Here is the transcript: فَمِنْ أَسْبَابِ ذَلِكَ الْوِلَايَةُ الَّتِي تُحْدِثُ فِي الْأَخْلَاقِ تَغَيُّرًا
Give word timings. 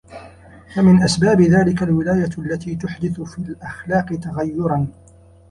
فَمِنْ 0.75 1.03
أَسْبَابِ 1.03 1.41
ذَلِكَ 1.41 1.83
الْوِلَايَةُ 1.83 2.29
الَّتِي 2.37 2.75
تُحْدِثُ 2.75 3.21
فِي 3.21 3.37
الْأَخْلَاقِ 3.39 4.13
تَغَيُّرًا 4.19 4.87